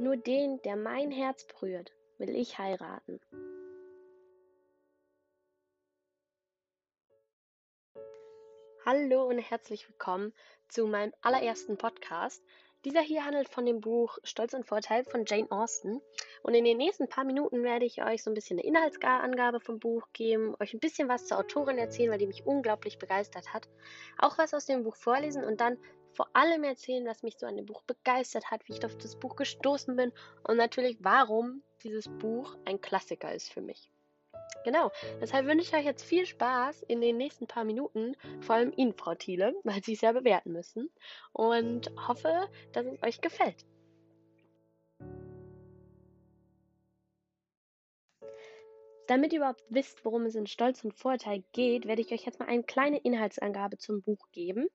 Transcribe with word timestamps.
Nur 0.00 0.16
den, 0.16 0.62
der 0.62 0.76
mein 0.76 1.10
Herz 1.10 1.44
berührt, 1.44 1.92
will 2.18 2.36
ich 2.36 2.56
heiraten. 2.56 3.18
Hallo 8.86 9.26
und 9.26 9.40
herzlich 9.40 9.88
willkommen 9.88 10.32
zu 10.68 10.86
meinem 10.86 11.12
allerersten 11.20 11.76
Podcast. 11.78 12.40
Dieser 12.84 13.00
hier 13.00 13.24
handelt 13.24 13.48
von 13.48 13.66
dem 13.66 13.80
Buch 13.80 14.18
Stolz 14.22 14.54
und 14.54 14.68
Vorteil 14.68 15.02
von 15.02 15.24
Jane 15.26 15.50
Austen. 15.50 16.00
Und 16.44 16.54
in 16.54 16.64
den 16.64 16.76
nächsten 16.76 17.08
paar 17.08 17.24
Minuten 17.24 17.64
werde 17.64 17.84
ich 17.84 18.00
euch 18.00 18.22
so 18.22 18.30
ein 18.30 18.34
bisschen 18.34 18.60
eine 18.60 18.68
Inhaltsangabe 18.68 19.58
vom 19.58 19.80
Buch 19.80 20.06
geben, 20.12 20.54
euch 20.60 20.74
ein 20.74 20.80
bisschen 20.80 21.08
was 21.08 21.26
zur 21.26 21.40
Autorin 21.40 21.76
erzählen, 21.76 22.12
weil 22.12 22.18
die 22.18 22.28
mich 22.28 22.46
unglaublich 22.46 23.00
begeistert 23.00 23.52
hat. 23.52 23.68
Auch 24.16 24.38
was 24.38 24.54
aus 24.54 24.66
dem 24.66 24.84
Buch 24.84 24.94
vorlesen 24.94 25.42
und 25.42 25.60
dann 25.60 25.76
vor 26.18 26.28
allem 26.32 26.64
erzählen, 26.64 27.06
was 27.06 27.22
mich 27.22 27.38
so 27.38 27.46
an 27.46 27.56
dem 27.56 27.66
Buch 27.66 27.82
begeistert 27.82 28.50
hat, 28.50 28.66
wie 28.66 28.72
ich 28.72 28.84
auf 28.84 28.98
das 28.98 29.14
Buch 29.14 29.36
gestoßen 29.36 29.94
bin 29.94 30.12
und 30.42 30.56
natürlich, 30.56 30.96
warum 30.98 31.62
dieses 31.84 32.08
Buch 32.08 32.56
ein 32.64 32.80
Klassiker 32.80 33.32
ist 33.32 33.52
für 33.52 33.60
mich. 33.60 33.92
Genau, 34.64 34.90
deshalb 35.20 35.46
wünsche 35.46 35.68
ich 35.68 35.74
euch 35.76 35.84
jetzt 35.84 36.02
viel 36.04 36.26
Spaß 36.26 36.82
in 36.82 37.00
den 37.00 37.18
nächsten 37.18 37.46
paar 37.46 37.62
Minuten, 37.62 38.16
vor 38.40 38.56
allem 38.56 38.72
Ihnen, 38.76 38.94
Frau 38.94 39.14
Thiele, 39.14 39.54
weil 39.62 39.80
Sie 39.84 39.92
es 39.92 40.00
ja 40.00 40.10
bewerten 40.10 40.50
müssen 40.50 40.90
und 41.30 41.88
hoffe, 42.08 42.48
dass 42.72 42.84
es 42.84 43.00
euch 43.04 43.20
gefällt. 43.20 43.64
Damit 49.06 49.32
ihr 49.32 49.38
überhaupt 49.38 49.62
wisst, 49.68 50.04
worum 50.04 50.26
es 50.26 50.34
in 50.34 50.48
Stolz 50.48 50.82
und 50.82 50.94
Vorteil 50.94 51.44
geht, 51.52 51.86
werde 51.86 52.02
ich 52.02 52.12
euch 52.12 52.26
jetzt 52.26 52.40
mal 52.40 52.48
eine 52.48 52.64
kleine 52.64 52.98
Inhaltsangabe 52.98 53.78
zum 53.78 54.02
Buch 54.02 54.26
geben. 54.32 54.68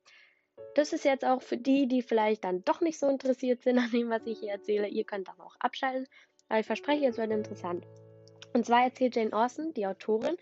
Das 0.76 0.92
ist 0.92 1.06
jetzt 1.06 1.26
auch 1.26 1.42
für 1.42 1.58
die, 1.58 1.88
die 1.88 2.02
vielleicht 2.02 2.44
dann 2.44 2.64
doch 2.66 2.82
nicht 2.82 3.00
so 3.00 3.08
interessiert 3.08 3.62
sind 3.62 3.78
an 3.78 3.92
dem, 3.92 4.10
was 4.10 4.26
ich 4.26 4.40
hier 4.40 4.52
erzähle. 4.52 4.88
Ihr 4.88 5.04
könnt 5.04 5.28
dann 5.28 5.40
auch 5.40 5.56
abschalten, 5.60 6.08
aber 6.50 6.60
ich 6.60 6.66
verspreche, 6.66 7.06
es 7.08 7.18
wird 7.18 7.32
interessant. 7.32 7.86
Und 8.54 8.66
zwar 8.66 8.84
erzählt 8.84 9.16
Jane 9.16 9.34
Austen, 9.34 9.74
die 9.74 9.88
Autorin, 9.88 10.38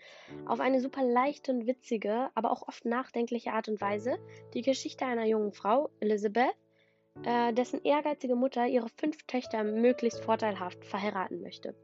auf 0.46 0.60
eine 0.60 0.80
super 0.80 1.02
leichte 1.02 1.50
und 1.52 1.66
witzige, 1.66 2.30
aber 2.34 2.50
auch 2.50 2.68
oft 2.68 2.84
nachdenkliche 2.84 3.52
Art 3.52 3.68
und 3.68 3.80
Weise 3.80 4.18
die 4.52 4.62
Geschichte 4.62 5.06
einer 5.06 5.24
jungen 5.24 5.52
Frau, 5.52 5.88
Elizabeth, 6.00 6.54
äh, 7.24 7.52
dessen 7.54 7.82
ehrgeizige 7.82 8.34
Mutter 8.34 8.66
ihre 8.66 8.88
fünf 8.88 9.22
Töchter 9.26 9.64
möglichst 9.64 10.22
vorteilhaft 10.22 10.84
verheiraten 10.84 11.40
möchte. 11.40 11.74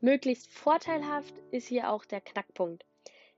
Möglichst 0.00 0.52
vorteilhaft 0.52 1.34
ist 1.50 1.68
hier 1.68 1.90
auch 1.90 2.04
der 2.04 2.20
Knackpunkt. 2.20 2.84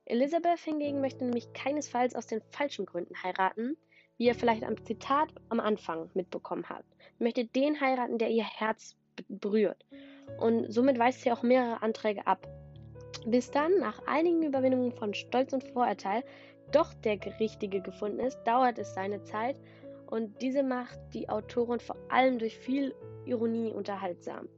Elizabeth 0.05 0.61
hingegen 0.61 1.01
möchte 1.01 1.25
nämlich 1.25 1.53
keinesfalls 1.53 2.15
aus 2.15 2.27
den 2.27 2.42
falschen 2.51 2.87
Gründen 2.87 3.23
heiraten, 3.23 3.77
wie 4.19 4.27
ihr 4.27 4.34
vielleicht 4.34 4.64
am 4.64 4.83
Zitat 4.84 5.28
am 5.48 5.61
Anfang 5.61 6.11
mitbekommen 6.14 6.69
habt. 6.69 6.84
Sie 7.19 7.25
möchte 7.25 7.45
den 7.45 7.81
heiraten, 7.81 8.19
der 8.19 8.31
ihr 8.31 8.45
Herz 8.45 8.97
berührt. 9.28 9.84
Und 10.39 10.73
somit 10.73 10.98
weist 10.98 11.23
sie 11.23 11.33
auch 11.33 11.42
mehrere 11.42 11.83
Anträge 11.83 12.27
ab. 12.27 12.47
Bis 13.27 13.50
dann, 13.50 13.78
nach 13.78 14.06
einigen 14.06 14.42
Überwindungen 14.42 14.92
von 14.92 15.14
Stolz 15.14 15.53
und 15.53 15.64
Vorurteil, 15.64 16.23
doch 16.73 16.92
der 16.95 17.19
Richtige 17.41 17.81
gefunden 17.81 18.20
ist, 18.20 18.39
dauert 18.45 18.78
es 18.78 18.95
seine 18.95 19.23
Zeit 19.23 19.56
und 20.11 20.41
diese 20.42 20.62
macht 20.62 20.98
die 21.14 21.28
Autorin 21.28 21.80
vor 21.80 21.97
allem 22.08 22.39
durch 22.39 22.56
viel 22.56 22.95
Ironie 23.25 23.73
unterhaltsam. 23.73 24.48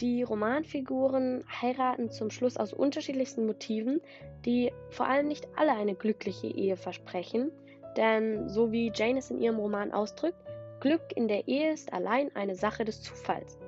Die 0.00 0.22
Romanfiguren 0.22 1.44
heiraten 1.62 2.10
zum 2.10 2.30
Schluss 2.30 2.58
aus 2.58 2.74
unterschiedlichsten 2.74 3.46
Motiven, 3.46 4.02
die 4.44 4.72
vor 4.90 5.06
allem 5.06 5.28
nicht 5.28 5.48
alle 5.56 5.72
eine 5.72 5.94
glückliche 5.94 6.48
Ehe 6.48 6.76
versprechen, 6.76 7.50
denn 7.96 8.48
so 8.48 8.72
wie 8.72 8.92
Jane 8.94 9.18
es 9.18 9.30
in 9.30 9.40
ihrem 9.40 9.58
Roman 9.58 9.92
ausdrückt, 9.92 10.38
Glück 10.80 11.02
in 11.14 11.28
der 11.28 11.48
Ehe 11.48 11.72
ist 11.72 11.92
allein 11.92 12.34
eine 12.34 12.54
Sache 12.54 12.84
des 12.84 13.02
Zufalls. 13.02 13.58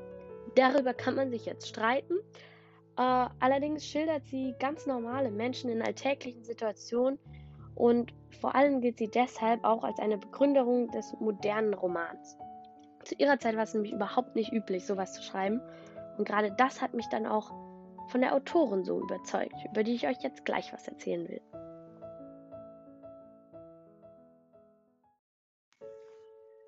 Darüber 0.54 0.94
kann 0.94 1.14
man 1.14 1.30
sich 1.30 1.46
jetzt 1.46 1.68
streiten. 1.68 2.14
Äh, 2.96 3.26
allerdings 3.40 3.86
schildert 3.86 4.26
sie 4.26 4.54
ganz 4.58 4.86
normale 4.86 5.30
Menschen 5.30 5.70
in 5.70 5.82
alltäglichen 5.82 6.44
Situationen 6.44 7.18
und 7.74 8.12
vor 8.40 8.54
allem 8.54 8.80
gilt 8.80 8.98
sie 8.98 9.08
deshalb 9.08 9.64
auch 9.64 9.84
als 9.84 9.98
eine 9.98 10.18
Begründerung 10.18 10.90
des 10.90 11.14
modernen 11.20 11.74
Romans. 11.74 12.36
Zu 13.04 13.14
ihrer 13.16 13.38
Zeit 13.38 13.56
war 13.56 13.62
es 13.62 13.72
nämlich 13.72 13.92
überhaupt 13.92 14.34
nicht 14.34 14.52
üblich, 14.52 14.84
sowas 14.84 15.14
zu 15.14 15.22
schreiben. 15.22 15.60
Und 16.18 16.26
gerade 16.26 16.52
das 16.52 16.82
hat 16.82 16.92
mich 16.92 17.06
dann 17.08 17.26
auch 17.26 17.52
von 18.08 18.20
der 18.20 18.34
Autorin 18.34 18.84
so 18.84 19.00
überzeugt, 19.00 19.54
über 19.70 19.84
die 19.84 19.94
ich 19.94 20.06
euch 20.06 20.20
jetzt 20.22 20.44
gleich 20.44 20.72
was 20.72 20.88
erzählen 20.88 21.28
will. 21.28 21.40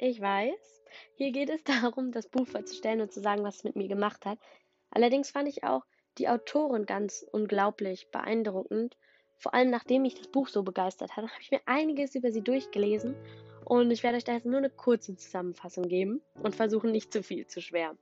Ich 0.03 0.19
weiß, 0.19 0.83
hier 1.17 1.31
geht 1.31 1.51
es 1.51 1.63
darum, 1.65 2.11
das 2.11 2.27
Buch 2.27 2.47
vorzustellen 2.47 3.03
und 3.03 3.13
zu 3.13 3.21
sagen, 3.21 3.45
was 3.45 3.57
es 3.57 3.65
mit 3.65 3.77
mir 3.77 3.87
gemacht 3.87 4.25
hat. 4.25 4.39
Allerdings 4.91 5.31
fand 5.31 5.47
ich 5.47 5.63
auch 5.63 5.85
die 6.17 6.27
Autorin 6.31 6.87
ganz 6.87 7.23
unglaublich 7.33 8.11
beeindruckend. 8.11 8.97
Vor 9.37 9.53
allem 9.53 9.69
nachdem 9.69 10.03
mich 10.03 10.15
das 10.15 10.29
Buch 10.29 10.49
so 10.49 10.63
begeistert 10.63 11.17
hat, 11.19 11.25
habe 11.25 11.43
ich 11.43 11.51
mir 11.51 11.61
einiges 11.67 12.15
über 12.15 12.33
sie 12.33 12.41
durchgelesen 12.41 13.15
und 13.67 13.91
ich 13.91 14.03
werde 14.03 14.17
euch 14.17 14.25
da 14.25 14.33
jetzt 14.33 14.47
nur 14.47 14.57
eine 14.57 14.71
kurze 14.71 15.17
Zusammenfassung 15.17 15.87
geben 15.87 16.23
und 16.43 16.57
versuchen, 16.57 16.93
nicht 16.93 17.13
zu 17.13 17.23
viel 17.23 17.47
zu 17.47 17.61
schwer. 17.61 17.95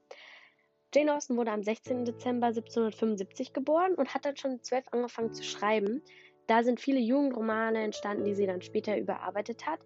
Jane 0.94 1.16
Austen 1.16 1.36
wurde 1.36 1.50
am 1.50 1.64
16. 1.64 2.04
Dezember 2.04 2.46
1775 2.46 3.52
geboren 3.52 3.96
und 3.96 4.14
hat 4.14 4.24
dann 4.24 4.36
schon 4.36 4.62
zwölf 4.62 4.86
angefangen 4.92 5.34
zu 5.34 5.42
schreiben. 5.42 6.02
Da 6.46 6.62
sind 6.62 6.78
viele 6.78 7.00
Jugendromane 7.00 7.82
entstanden, 7.82 8.24
die 8.24 8.34
sie 8.34 8.46
dann 8.46 8.62
später 8.62 8.96
überarbeitet 8.96 9.66
hat. 9.66 9.80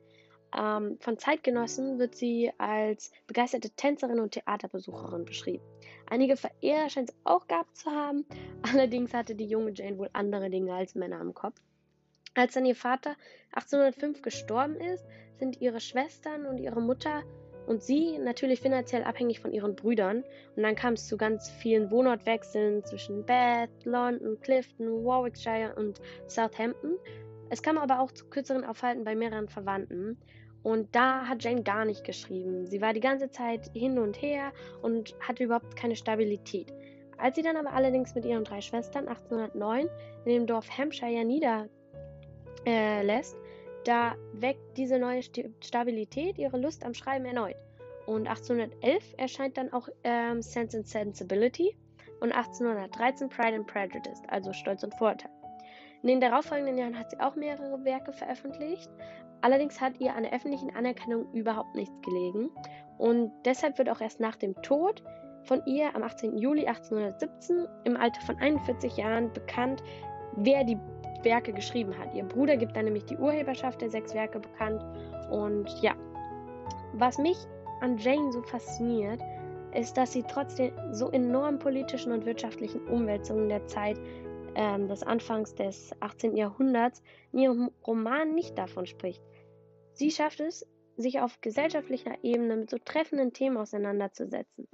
Ähm, 0.56 0.98
von 1.00 1.18
Zeitgenossen 1.18 1.98
wird 1.98 2.14
sie 2.14 2.52
als 2.58 3.10
begeisterte 3.26 3.70
Tänzerin 3.70 4.20
und 4.20 4.32
Theaterbesucherin 4.32 5.24
beschrieben. 5.24 5.64
Einige 6.08 6.36
Verehrer 6.36 6.90
scheint 6.90 7.10
es 7.10 7.16
auch 7.24 7.46
gehabt 7.46 7.76
zu 7.76 7.90
haben, 7.90 8.26
allerdings 8.72 9.14
hatte 9.14 9.34
die 9.34 9.46
junge 9.46 9.72
Jane 9.72 9.98
wohl 9.98 10.10
andere 10.12 10.50
Dinge 10.50 10.74
als 10.74 10.94
Männer 10.94 11.20
im 11.20 11.34
Kopf. 11.34 11.56
Als 12.34 12.54
dann 12.54 12.64
ihr 12.64 12.76
Vater 12.76 13.16
1805 13.52 14.22
gestorben 14.22 14.76
ist, 14.76 15.04
sind 15.38 15.60
ihre 15.60 15.80
Schwestern 15.80 16.46
und 16.46 16.58
ihre 16.58 16.80
Mutter 16.80 17.22
und 17.66 17.82
sie 17.82 18.18
natürlich 18.18 18.60
finanziell 18.60 19.04
abhängig 19.04 19.40
von 19.40 19.52
ihren 19.52 19.76
Brüdern. 19.76 20.24
Und 20.56 20.62
dann 20.62 20.74
kam 20.74 20.94
es 20.94 21.06
zu 21.06 21.16
ganz 21.16 21.50
vielen 21.50 21.90
Wohnortwechseln 21.90 22.84
zwischen 22.84 23.24
Bath, 23.24 23.70
London, 23.84 24.40
Clifton, 24.40 25.04
Warwickshire 25.04 25.74
und 25.76 26.00
Southampton. 26.26 26.96
Es 27.50 27.62
kam 27.62 27.76
aber 27.78 28.00
auch 28.00 28.10
zu 28.12 28.26
kürzeren 28.26 28.64
Aufhalten 28.64 29.04
bei 29.04 29.14
mehreren 29.14 29.48
Verwandten. 29.48 30.18
Und 30.62 30.94
da 30.94 31.26
hat 31.26 31.42
Jane 31.42 31.62
gar 31.62 31.84
nicht 31.84 32.04
geschrieben. 32.04 32.66
Sie 32.66 32.80
war 32.80 32.92
die 32.92 33.00
ganze 33.00 33.30
Zeit 33.30 33.70
hin 33.74 33.98
und 33.98 34.20
her 34.20 34.52
und 34.80 35.14
hatte 35.20 35.44
überhaupt 35.44 35.74
keine 35.76 35.96
Stabilität. 35.96 36.72
Als 37.18 37.36
sie 37.36 37.42
dann 37.42 37.56
aber 37.56 37.72
allerdings 37.72 38.14
mit 38.14 38.24
ihren 38.24 38.44
drei 38.44 38.60
Schwestern 38.60 39.08
1809 39.08 39.88
in 40.24 40.32
dem 40.32 40.46
Dorf 40.46 40.68
Hampshire 40.76 41.24
niederlässt, 41.24 41.68
äh, 43.34 43.38
da 43.84 44.14
weckt 44.34 44.76
diese 44.76 44.98
neue 44.98 45.22
Stabilität 45.22 46.38
ihre 46.38 46.58
Lust 46.58 46.84
am 46.84 46.94
Schreiben 46.94 47.24
erneut. 47.24 47.56
Und 48.06 48.26
1811 48.28 49.14
erscheint 49.16 49.56
dann 49.56 49.72
auch 49.72 49.88
ähm, 50.04 50.42
Sense 50.42 50.76
and 50.76 50.86
Sensibility 50.86 51.76
und 52.20 52.32
1813 52.32 53.28
Pride 53.28 53.56
and 53.56 53.66
Prejudice, 53.66 54.22
also 54.28 54.52
Stolz 54.52 54.82
und 54.82 54.94
Vorurteil. 54.94 55.30
In 56.02 56.08
den 56.08 56.20
darauffolgenden 56.20 56.78
Jahren 56.78 56.98
hat 56.98 57.10
sie 57.10 57.20
auch 57.20 57.36
mehrere 57.36 57.84
Werke 57.84 58.12
veröffentlicht, 58.12 58.90
Allerdings 59.42 59.80
hat 59.80 60.00
ihr 60.00 60.14
an 60.14 60.22
der 60.22 60.32
öffentlichen 60.32 60.74
Anerkennung 60.74 61.30
überhaupt 61.32 61.74
nichts 61.74 61.94
gelegen 62.02 62.50
und 62.98 63.32
deshalb 63.44 63.76
wird 63.78 63.90
auch 63.90 64.00
erst 64.00 64.20
nach 64.20 64.36
dem 64.36 64.54
Tod 64.62 65.02
von 65.44 65.60
ihr 65.66 65.94
am 65.94 66.02
18. 66.04 66.38
Juli 66.38 66.66
1817 66.66 67.66
im 67.84 67.96
Alter 67.96 68.20
von 68.20 68.36
41 68.36 68.96
Jahren 68.96 69.32
bekannt, 69.32 69.82
wer 70.36 70.62
die 70.62 70.78
Werke 71.24 71.52
geschrieben 71.52 71.96
hat. 71.98 72.14
Ihr 72.14 72.24
Bruder 72.24 72.56
gibt 72.56 72.76
dann 72.76 72.84
nämlich 72.84 73.04
die 73.04 73.16
Urheberschaft 73.16 73.80
der 73.80 73.90
sechs 73.90 74.14
Werke 74.14 74.38
bekannt 74.40 74.84
und 75.30 75.68
ja, 75.82 75.94
was 76.94 77.18
mich 77.18 77.36
an 77.80 77.98
Jane 77.98 78.32
so 78.32 78.42
fasziniert, 78.42 79.20
ist, 79.74 79.96
dass 79.96 80.12
sie 80.12 80.22
trotz 80.22 80.54
der 80.54 80.70
so 80.94 81.10
enorm 81.10 81.58
politischen 81.58 82.12
und 82.12 82.26
wirtschaftlichen 82.26 82.86
Umwälzungen 82.88 83.48
der 83.48 83.66
Zeit 83.66 83.98
ähm, 84.54 84.88
des 84.88 85.02
Anfangs 85.02 85.54
des 85.54 85.90
18. 86.00 86.36
Jahrhunderts 86.36 87.02
in 87.32 87.38
ihrem 87.38 87.70
Roman 87.86 88.34
nicht 88.34 88.56
davon 88.58 88.86
spricht. 88.86 89.22
Sie 89.94 90.10
schafft 90.10 90.40
es, 90.40 90.66
sich 90.96 91.20
auf 91.20 91.40
gesellschaftlicher 91.40 92.22
Ebene 92.22 92.56
mit 92.56 92.70
so 92.70 92.78
treffenden 92.78 93.32
Themen 93.32 93.56
auseinanderzusetzen. 93.56 94.68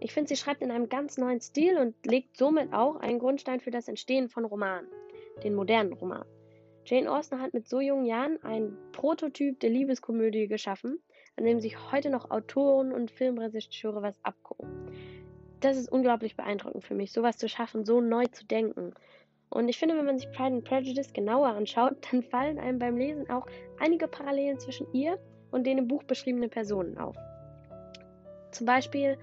Ich 0.00 0.12
finde, 0.12 0.28
sie 0.28 0.36
schreibt 0.36 0.62
in 0.62 0.70
einem 0.70 0.88
ganz 0.88 1.18
neuen 1.18 1.40
Stil 1.40 1.76
und 1.78 1.94
legt 2.06 2.36
somit 2.36 2.72
auch 2.72 2.96
einen 2.96 3.18
Grundstein 3.18 3.60
für 3.60 3.70
das 3.70 3.88
Entstehen 3.88 4.28
von 4.28 4.44
Romanen, 4.44 4.88
den 5.42 5.54
modernen 5.54 5.92
Roman. 5.92 6.24
Jane 6.84 7.10
Austen 7.10 7.40
hat 7.40 7.52
mit 7.52 7.68
so 7.68 7.80
jungen 7.80 8.06
Jahren 8.06 8.42
einen 8.42 8.78
Prototyp 8.92 9.60
der 9.60 9.70
Liebeskomödie 9.70 10.48
geschaffen, 10.48 10.98
an 11.36 11.44
dem 11.44 11.60
sich 11.60 11.92
heute 11.92 12.08
noch 12.08 12.30
Autoren 12.30 12.92
und 12.92 13.10
Filmregisseure 13.10 14.00
was 14.00 14.18
abgucken. 14.24 14.68
Das 15.60 15.76
ist 15.76 15.90
unglaublich 15.90 16.36
beeindruckend 16.36 16.84
für 16.84 16.94
mich, 16.94 17.12
sowas 17.12 17.36
zu 17.36 17.48
schaffen, 17.48 17.84
so 17.84 18.00
neu 18.00 18.24
zu 18.26 18.46
denken. 18.46 18.94
Und 19.50 19.68
ich 19.68 19.78
finde, 19.78 19.96
wenn 19.96 20.04
man 20.04 20.18
sich 20.18 20.30
Pride 20.32 20.56
and 20.56 20.64
Prejudice 20.64 21.12
genauer 21.12 21.48
anschaut, 21.48 21.96
dann 22.10 22.22
fallen 22.22 22.58
einem 22.58 22.78
beim 22.78 22.96
Lesen 22.96 23.28
auch 23.30 23.46
einige 23.78 24.08
Parallelen 24.08 24.58
zwischen 24.58 24.86
ihr 24.92 25.18
und 25.50 25.66
den 25.66 25.78
im 25.78 25.88
Buch 25.88 26.04
beschriebenen 26.04 26.50
Personen 26.50 26.98
auf. 26.98 27.16
Zum 28.50 28.66
Beispiel 28.66 29.16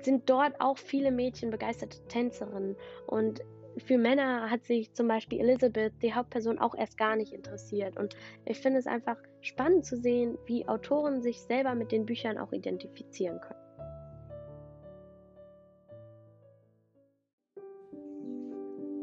sind 0.00 0.28
dort 0.28 0.60
auch 0.60 0.78
viele 0.78 1.10
Mädchen 1.10 1.50
begeisterte 1.50 1.98
Tänzerinnen 2.08 2.76
und 3.06 3.42
für 3.78 3.96
Männer 3.96 4.50
hat 4.50 4.64
sich 4.64 4.92
zum 4.92 5.08
Beispiel 5.08 5.40
Elizabeth, 5.40 5.94
die 6.02 6.12
Hauptperson, 6.12 6.58
auch 6.58 6.74
erst 6.74 6.98
gar 6.98 7.16
nicht 7.16 7.32
interessiert. 7.32 7.96
Und 7.96 8.16
ich 8.44 8.58
finde 8.58 8.78
es 8.78 8.86
einfach 8.86 9.16
spannend 9.40 9.86
zu 9.86 9.96
sehen, 9.96 10.36
wie 10.46 10.68
Autoren 10.68 11.22
sich 11.22 11.40
selber 11.40 11.74
mit 11.74 11.90
den 11.90 12.04
Büchern 12.04 12.36
auch 12.36 12.52
identifizieren 12.52 13.40
können. 13.40 13.61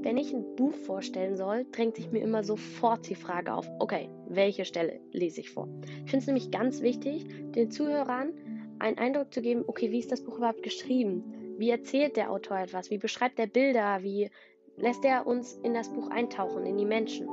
Wenn 0.10 0.18
ich 0.18 0.34
ein 0.34 0.56
Buch 0.56 0.74
vorstellen 0.74 1.38
soll, 1.38 1.68
drängt 1.72 1.96
sich 1.96 2.12
mir 2.12 2.24
immer 2.24 2.44
sofort 2.44 3.08
die 3.08 3.14
Frage 3.14 3.54
auf, 3.54 3.70
okay, 3.78 4.10
welche 4.28 4.66
Stelle 4.66 5.00
lese 5.12 5.42
ich 5.42 5.52
vor? 5.52 5.68
Ich 6.04 6.10
finde 6.10 6.18
es 6.18 6.26
nämlich 6.26 6.50
ganz 6.50 6.82
wichtig, 6.82 7.28
den 7.52 7.70
Zuhörern 7.70 8.34
einen 8.80 8.98
Eindruck 8.98 9.32
zu 9.32 9.44
geben, 9.44 9.66
okay, 9.68 9.92
wie 9.92 10.00
ist 10.00 10.12
das 10.12 10.24
Buch 10.24 10.40
überhaupt 10.40 10.64
geschrieben? 10.64 11.56
Wie 11.60 11.70
erzählt 11.70 12.18
der 12.18 12.32
Autor 12.32 12.58
etwas? 12.58 12.90
Wie 12.90 12.98
beschreibt 12.98 13.38
er 13.38 13.46
Bilder? 13.46 14.00
Wie 14.02 14.32
lässt 14.78 15.06
er 15.06 15.28
uns 15.28 15.60
in 15.62 15.76
das 15.76 15.90
Buch 15.90 16.10
eintauchen, 16.10 16.66
in 16.66 16.78
die 16.78 16.86
Menschen? 16.86 17.30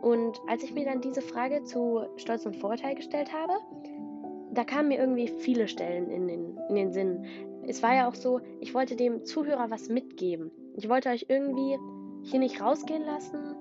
Und 0.00 0.40
als 0.48 0.62
ich 0.62 0.72
mir 0.72 0.86
dann 0.86 1.02
diese 1.02 1.20
Frage 1.20 1.64
zu 1.64 2.06
Stolz 2.16 2.46
und 2.46 2.56
Vorurteil 2.56 2.94
gestellt 2.94 3.34
habe, 3.34 3.52
da 4.54 4.64
kamen 4.64 4.88
mir 4.88 4.98
irgendwie 4.98 5.28
viele 5.28 5.68
Stellen 5.68 6.08
in 6.08 6.26
den, 6.26 6.58
in 6.70 6.74
den 6.74 6.90
Sinn. 6.90 7.26
Es 7.66 7.82
war 7.82 7.94
ja 7.94 8.08
auch 8.08 8.14
so, 8.14 8.40
ich 8.60 8.72
wollte 8.72 8.96
dem 8.96 9.26
Zuhörer 9.26 9.70
was 9.70 9.90
mitgeben. 9.90 10.50
Ich 10.74 10.88
wollte 10.88 11.10
euch 11.10 11.26
irgendwie 11.28 11.76
hier 12.22 12.40
nicht 12.40 12.60
rausgehen 12.60 13.04
lassen 13.04 13.56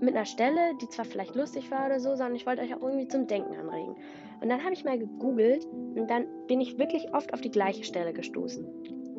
mit 0.00 0.16
einer 0.16 0.24
Stelle, 0.24 0.74
die 0.80 0.88
zwar 0.88 1.04
vielleicht 1.04 1.34
lustig 1.34 1.70
war 1.70 1.86
oder 1.86 2.00
so, 2.00 2.10
sondern 2.10 2.34
ich 2.34 2.46
wollte 2.46 2.62
euch 2.62 2.74
auch 2.74 2.82
irgendwie 2.82 3.08
zum 3.08 3.26
Denken 3.26 3.54
anregen. 3.54 3.96
Und 4.40 4.48
dann 4.48 4.64
habe 4.64 4.72
ich 4.72 4.84
mal 4.84 4.98
gegoogelt 4.98 5.66
und 5.66 6.08
dann 6.08 6.26
bin 6.46 6.60
ich 6.60 6.78
wirklich 6.78 7.12
oft 7.12 7.34
auf 7.34 7.40
die 7.40 7.50
gleiche 7.50 7.84
Stelle 7.84 8.12
gestoßen. 8.12 8.66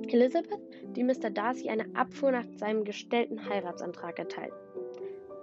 Elizabeth, 0.08 0.60
die 0.96 1.04
Mr. 1.04 1.30
Darcy 1.30 1.70
eine 1.70 1.86
Abfuhr 1.94 2.32
nach 2.32 2.46
seinem 2.58 2.84
gestellten 2.84 3.48
Heiratsantrag 3.48 4.20
erteilt. 4.20 4.54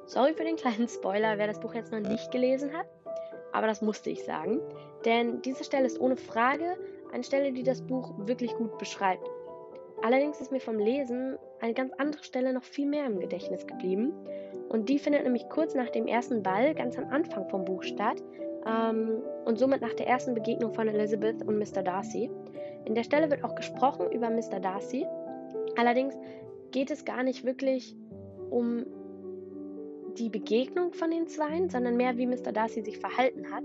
Sorry 0.06 0.34
für 0.34 0.44
den 0.44 0.56
kleinen 0.56 0.88
Spoiler, 0.88 1.38
wer 1.38 1.46
das 1.46 1.60
Buch 1.60 1.74
jetzt 1.74 1.92
noch 1.92 2.00
nicht 2.00 2.30
gelesen 2.30 2.72
hat, 2.72 2.86
aber 3.52 3.66
das 3.66 3.80
musste 3.80 4.10
ich 4.10 4.24
sagen, 4.24 4.60
denn 5.04 5.40
diese 5.42 5.64
Stelle 5.64 5.86
ist 5.86 6.00
ohne 6.00 6.16
Frage 6.16 6.76
eine 7.12 7.24
Stelle, 7.24 7.52
die 7.52 7.62
das 7.62 7.82
Buch 7.82 8.14
wirklich 8.18 8.54
gut 8.56 8.76
beschreibt. 8.78 9.26
Allerdings 10.02 10.40
ist 10.40 10.52
mir 10.52 10.60
vom 10.60 10.78
Lesen 10.78 11.36
eine 11.60 11.74
ganz 11.74 11.92
andere 11.98 12.22
Stelle 12.22 12.52
noch 12.52 12.62
viel 12.62 12.86
mehr 12.86 13.06
im 13.06 13.18
Gedächtnis 13.18 13.66
geblieben. 13.66 14.12
Und 14.68 14.88
die 14.88 14.98
findet 14.98 15.24
nämlich 15.24 15.48
kurz 15.48 15.74
nach 15.74 15.90
dem 15.90 16.06
ersten 16.06 16.42
Ball, 16.42 16.74
ganz 16.74 16.96
am 16.96 17.08
Anfang 17.10 17.48
vom 17.48 17.64
Buch 17.64 17.82
statt. 17.82 18.22
Ähm, 18.66 19.22
und 19.44 19.58
somit 19.58 19.80
nach 19.80 19.94
der 19.94 20.06
ersten 20.06 20.34
Begegnung 20.34 20.72
von 20.72 20.88
Elizabeth 20.88 21.42
und 21.42 21.58
Mr. 21.58 21.82
Darcy. 21.82 22.30
In 22.84 22.94
der 22.94 23.02
Stelle 23.02 23.30
wird 23.30 23.44
auch 23.44 23.54
gesprochen 23.54 24.10
über 24.12 24.30
Mr. 24.30 24.60
Darcy. 24.60 25.06
Allerdings 25.76 26.14
geht 26.70 26.90
es 26.90 27.04
gar 27.04 27.22
nicht 27.22 27.44
wirklich 27.44 27.96
um 28.50 28.86
die 30.18 30.28
Begegnung 30.28 30.92
von 30.92 31.10
den 31.10 31.26
Zweien, 31.26 31.70
sondern 31.70 31.96
mehr 31.96 32.16
wie 32.16 32.26
Mr. 32.26 32.52
Darcy 32.52 32.82
sich 32.82 32.98
verhalten 32.98 33.50
hat. 33.50 33.64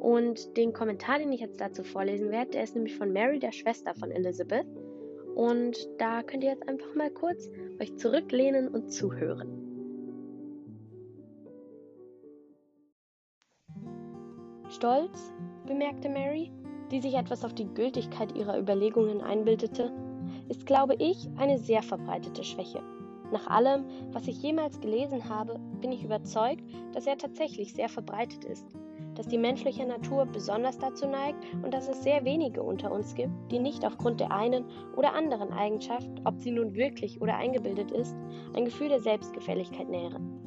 Und 0.00 0.56
den 0.56 0.72
Kommentar, 0.72 1.18
den 1.18 1.32
ich 1.32 1.40
jetzt 1.40 1.60
dazu 1.60 1.84
vorlesen 1.84 2.30
werde, 2.30 2.50
der 2.52 2.64
ist 2.64 2.74
nämlich 2.74 2.96
von 2.96 3.12
Mary, 3.12 3.38
der 3.38 3.52
Schwester 3.52 3.94
von 3.94 4.10
Elizabeth. 4.10 4.66
Und 5.34 5.88
da 5.98 6.22
könnt 6.22 6.44
ihr 6.44 6.50
jetzt 6.50 6.68
einfach 6.68 6.94
mal 6.94 7.10
kurz 7.10 7.48
euch 7.80 7.96
zurücklehnen 7.96 8.68
und 8.68 8.92
zuhören. 8.92 9.62
Stolz, 14.68 15.32
bemerkte 15.66 16.08
Mary, 16.08 16.50
die 16.90 17.00
sich 17.00 17.14
etwas 17.14 17.44
auf 17.44 17.54
die 17.54 17.72
Gültigkeit 17.72 18.36
ihrer 18.36 18.58
Überlegungen 18.58 19.20
einbildete, 19.20 19.92
ist, 20.48 20.66
glaube 20.66 20.94
ich, 20.98 21.28
eine 21.36 21.58
sehr 21.58 21.82
verbreitete 21.82 22.44
Schwäche. 22.44 22.82
Nach 23.32 23.46
allem, 23.48 23.84
was 24.12 24.28
ich 24.28 24.42
jemals 24.42 24.80
gelesen 24.80 25.28
habe, 25.28 25.58
bin 25.80 25.90
ich 25.90 26.04
überzeugt, 26.04 26.62
dass 26.92 27.06
er 27.06 27.16
tatsächlich 27.16 27.72
sehr 27.74 27.88
verbreitet 27.88 28.44
ist 28.44 28.66
dass 29.14 29.26
die 29.26 29.38
menschliche 29.38 29.86
Natur 29.86 30.26
besonders 30.26 30.78
dazu 30.78 31.06
neigt 31.06 31.38
und 31.62 31.72
dass 31.72 31.88
es 31.88 32.02
sehr 32.02 32.24
wenige 32.24 32.62
unter 32.62 32.90
uns 32.90 33.14
gibt, 33.14 33.32
die 33.50 33.58
nicht 33.58 33.84
aufgrund 33.84 34.20
der 34.20 34.30
einen 34.30 34.64
oder 34.96 35.14
anderen 35.14 35.52
Eigenschaft, 35.52 36.08
ob 36.24 36.40
sie 36.40 36.50
nun 36.50 36.74
wirklich 36.74 37.20
oder 37.20 37.36
eingebildet 37.36 37.90
ist, 37.90 38.16
ein 38.54 38.64
Gefühl 38.64 38.88
der 38.88 39.00
Selbstgefälligkeit 39.00 39.88
nähren. 39.88 40.40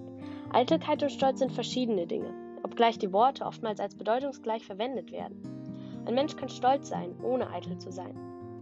Eitelkeit 0.51 1.03
und 1.03 1.11
Stolz 1.11 1.39
sind 1.39 1.51
verschiedene 1.51 2.07
Dinge, 2.07 2.33
obgleich 2.63 2.97
die 2.97 3.11
Worte 3.11 3.45
oftmals 3.45 3.79
als 3.79 3.95
bedeutungsgleich 3.95 4.65
verwendet 4.65 5.11
werden. 5.11 5.41
Ein 6.05 6.15
Mensch 6.15 6.35
kann 6.35 6.49
stolz 6.49 6.89
sein, 6.89 7.15
ohne 7.23 7.49
eitel 7.49 7.77
zu 7.77 7.91
sein. 7.91 8.15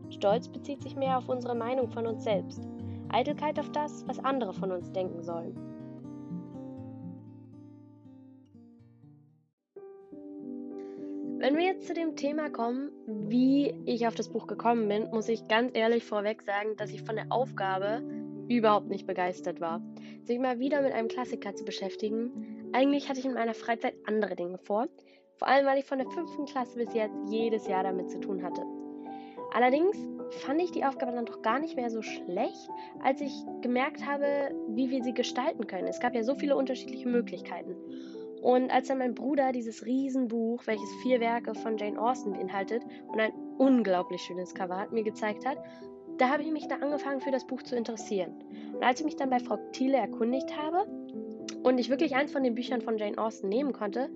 Stolz 0.10 0.48
bezieht 0.48 0.82
sich 0.82 0.96
mehr 0.96 1.18
auf 1.18 1.28
unsere 1.28 1.56
Meinung 1.56 1.90
von 1.90 2.08
uns 2.08 2.24
selbst, 2.24 2.68
Eitelkeit 3.14 3.60
auf 3.60 3.72
das, 3.72 4.08
was 4.08 4.20
andere 4.20 4.54
von 4.54 4.72
uns 4.72 4.92
denken 4.92 5.24
sollen. 5.24 5.56
Wenn 11.44 11.58
wir 11.58 11.66
jetzt 11.66 11.88
zu 11.88 11.94
dem 11.94 12.16
Thema 12.16 12.50
kommen, 12.50 12.90
wie 13.06 13.74
ich 13.86 14.08
auf 14.08 14.16
das 14.16 14.30
Buch 14.30 14.48
gekommen 14.48 14.88
bin, 14.88 15.10
muss 15.10 15.28
ich 15.28 15.48
ganz 15.50 15.72
ehrlich 15.74 16.06
vorweg 16.06 16.42
sagen, 16.44 16.78
dass 16.78 16.90
ich 16.92 17.04
von 17.04 17.18
der 17.18 17.26
Aufgabe 17.32 18.02
überhaupt 18.48 18.88
nicht 18.88 19.06
begeistert 19.06 19.60
war. 19.60 19.82
Sich 20.24 20.40
mal 20.40 20.60
wieder 20.60 20.82
mit 20.82 20.94
einem 20.94 21.10
Klassiker 21.10 21.54
zu 21.54 21.66
beschäftigen. 21.66 22.70
Eigentlich 22.72 23.10
hatte 23.10 23.20
ich 23.20 23.26
in 23.26 23.34
meiner 23.34 23.54
Freizeit 23.54 23.94
andere 24.06 24.38
Dinge 24.38 24.58
vor. 24.58 24.88
Vor 25.36 25.48
allem, 25.50 25.66
weil 25.66 25.80
ich 25.80 25.86
von 25.86 25.98
der 25.98 26.10
fünften 26.10 26.46
Klasse 26.46 26.78
bis 26.78 26.94
jetzt 26.94 27.18
jedes 27.28 27.68
Jahr 27.68 27.84
damit 27.84 28.10
zu 28.10 28.22
tun 28.22 28.42
hatte. 28.42 28.62
Allerdings 29.54 29.98
fand 30.32 30.62
ich 30.62 30.72
die 30.72 30.84
Aufgabe 30.84 31.12
dann 31.12 31.26
doch 31.26 31.42
gar 31.42 31.60
nicht 31.60 31.76
mehr 31.76 31.90
so 31.90 32.02
schlecht, 32.02 32.70
als 33.02 33.22
ich 33.22 33.34
gemerkt 33.62 34.06
habe, 34.06 34.52
wie 34.70 34.90
wir 34.90 35.04
sie 35.04 35.14
gestalten 35.14 35.68
können. 35.68 35.88
Es 35.88 36.00
gab 36.00 36.16
ja 36.16 36.24
so 36.24 36.36
viele 36.36 36.56
unterschiedliche 36.56 37.08
Möglichkeiten. 37.08 37.76
Und 38.42 38.72
als 38.72 38.90
dann 38.90 38.98
mein 38.98 39.16
Bruder 39.16 39.54
dieses 39.54 39.86
Riesenbuch, 39.86 40.68
welches 40.68 40.90
vier 41.02 41.22
Werke 41.22 41.56
von 41.56 41.78
Jane 41.78 42.00
Austen 42.00 42.34
beinhaltet 42.34 42.84
und 43.08 43.20
ein 43.20 43.32
unglaublich 43.58 44.22
schönes 44.22 44.54
Cover 44.54 44.78
hat, 44.78 44.92
mir 44.92 45.04
gezeigt 45.04 45.46
hat, 45.46 45.58
da 46.18 46.30
habe 46.30 46.44
ich 46.44 46.52
mich 46.52 46.68
dann 46.68 46.84
angefangen 46.84 47.22
für 47.22 47.32
das 47.32 47.48
Buch 47.48 47.64
zu 47.64 47.76
interessieren. 47.76 48.34
Und 48.74 48.84
als 48.84 49.00
ich 49.00 49.06
mich 49.06 49.16
dann 49.16 49.30
bei 49.30 49.40
Frau 49.40 49.58
Thiele 49.72 49.98
erkundigt 49.98 50.58
habe 50.58 50.86
und 51.64 51.78
ich 51.78 51.90
wirklich 51.90 52.16
eins 52.16 52.32
von 52.32 52.44
den 52.44 52.54
Büchern 52.54 52.82
von 52.82 52.98
Jane 52.98 53.18
Austen 53.18 53.48
nehmen 53.48 53.72
konnte, 53.72 54.10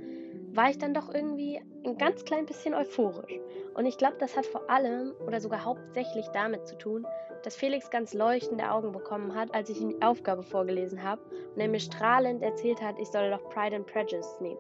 war 0.57 0.71
ich 0.71 0.80
dann 0.80 0.95
doch 0.95 1.13
irgendwie 1.13 1.62
ein 1.86 2.00
ganz 2.00 2.25
klein 2.25 2.48
bisschen 2.48 2.74
euphorisch. 2.74 3.39
Und 3.75 3.86
ich 3.86 4.00
glaube, 4.00 4.15
das 4.19 4.36
hat 4.36 4.48
vor 4.48 4.68
allem 4.71 5.13
oder 5.25 5.39
sogar 5.39 5.63
hauptsächlich 5.63 6.25
damit 6.33 6.68
zu 6.68 6.75
tun, 6.80 7.06
dass 7.44 7.56
Felix 7.56 7.92
ganz 7.92 8.15
leuchtende 8.15 8.72
Augen 8.72 8.91
bekommen 8.91 9.36
hat, 9.36 9.53
als 9.53 9.70
ich 9.70 9.79
ihm 9.79 9.89
die 9.89 10.01
Aufgabe 10.01 10.41
vorgelesen 10.41 11.03
habe 11.03 11.22
und 11.53 11.62
er 11.62 11.67
mir 11.67 11.79
strahlend 11.79 12.41
erzählt 12.41 12.82
hat, 12.82 12.98
ich 13.00 13.08
solle 13.10 13.29
doch 13.29 13.48
Pride 13.50 13.75
and 13.75 13.86
Prejudice 13.86 14.41
nehmen. 14.41 14.60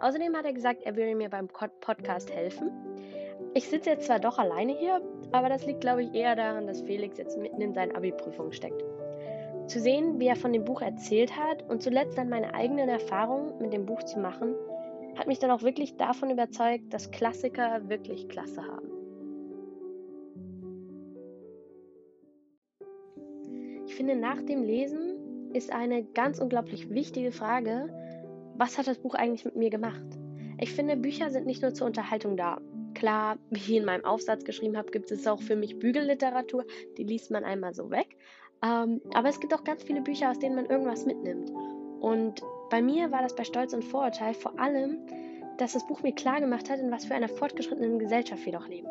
Außerdem 0.00 0.34
hat 0.34 0.46
er 0.46 0.52
gesagt, 0.52 0.82
er 0.82 0.96
würde 0.96 1.14
mir 1.14 1.30
beim 1.30 1.46
Podcast 1.46 2.34
helfen. 2.34 2.72
Ich 3.54 3.68
sitze 3.68 3.90
jetzt 3.90 4.06
zwar 4.06 4.18
doch 4.18 4.38
alleine 4.38 4.72
hier, 4.72 5.00
aber 5.30 5.48
das 5.48 5.64
liegt, 5.64 5.80
glaube 5.80 6.02
ich, 6.02 6.12
eher 6.12 6.34
daran, 6.34 6.66
dass 6.66 6.82
Felix 6.82 7.18
jetzt 7.18 7.38
mitten 7.38 7.60
in 7.60 7.72
seinen 7.72 7.94
Abi-Prüfungen 7.94 8.52
steckt. 8.52 8.82
Zu 9.68 9.78
sehen, 9.78 10.18
wie 10.18 10.26
er 10.26 10.36
von 10.36 10.52
dem 10.52 10.64
Buch 10.64 10.82
erzählt 10.82 11.36
hat 11.36 11.62
und 11.68 11.82
zuletzt 11.82 12.18
dann 12.18 12.28
meine 12.28 12.52
eigenen 12.52 12.88
Erfahrungen 12.88 13.58
mit 13.58 13.72
dem 13.72 13.86
Buch 13.86 14.02
zu 14.02 14.18
machen, 14.18 14.56
hat 15.16 15.26
mich 15.26 15.38
dann 15.38 15.50
auch 15.50 15.62
wirklich 15.62 15.96
davon 15.96 16.30
überzeugt, 16.30 16.92
dass 16.92 17.10
Klassiker 17.10 17.88
wirklich 17.88 18.28
Klasse 18.28 18.62
haben. 18.62 18.96
finde, 23.96 24.16
nach 24.16 24.42
dem 24.42 24.62
Lesen 24.62 25.52
ist 25.52 25.72
eine 25.72 26.04
ganz 26.04 26.38
unglaublich 26.38 26.90
wichtige 26.90 27.32
Frage, 27.32 27.88
was 28.56 28.78
hat 28.78 28.86
das 28.86 28.98
Buch 28.98 29.14
eigentlich 29.14 29.44
mit 29.44 29.56
mir 29.56 29.70
gemacht? 29.70 30.04
Ich 30.60 30.72
finde, 30.72 30.96
Bücher 30.96 31.30
sind 31.30 31.46
nicht 31.46 31.62
nur 31.62 31.74
zur 31.74 31.86
Unterhaltung 31.86 32.36
da. 32.36 32.60
Klar, 32.94 33.38
wie 33.50 33.58
ich 33.58 33.76
in 33.76 33.84
meinem 33.84 34.04
Aufsatz 34.04 34.44
geschrieben 34.44 34.76
habe, 34.76 34.90
gibt 34.90 35.10
es 35.10 35.26
auch 35.26 35.40
für 35.40 35.56
mich 35.56 35.78
Bügelliteratur, 35.78 36.64
die 36.98 37.04
liest 37.04 37.30
man 37.30 37.44
einmal 37.44 37.74
so 37.74 37.90
weg. 37.90 38.16
Ähm, 38.62 39.00
aber 39.12 39.28
es 39.28 39.40
gibt 39.40 39.52
auch 39.54 39.64
ganz 39.64 39.82
viele 39.82 40.02
Bücher, 40.02 40.30
aus 40.30 40.38
denen 40.38 40.56
man 40.56 40.66
irgendwas 40.66 41.04
mitnimmt. 41.04 41.50
Und 42.00 42.42
bei 42.70 42.82
mir 42.82 43.12
war 43.12 43.22
das 43.22 43.34
bei 43.34 43.44
Stolz 43.44 43.72
und 43.72 43.84
Vorurteil 43.84 44.34
vor 44.34 44.58
allem, 44.58 44.98
dass 45.58 45.72
das 45.72 45.86
Buch 45.86 46.02
mir 46.02 46.12
klar 46.12 46.40
gemacht 46.40 46.68
hat, 46.68 46.78
in 46.78 46.90
was 46.90 47.04
für 47.04 47.14
einer 47.14 47.28
fortgeschrittenen 47.28 47.98
Gesellschaft 47.98 48.44
wir 48.44 48.52
doch 48.52 48.68
leben. 48.68 48.88